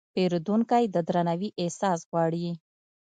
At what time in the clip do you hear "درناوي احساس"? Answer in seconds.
1.07-1.99